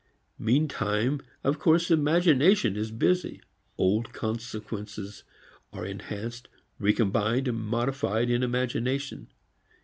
[0.39, 3.39] Meantime of course imagination is busy.
[3.77, 5.23] Old consequences
[5.71, 6.47] are enhanced,
[6.79, 9.27] recombined, modified in imagination.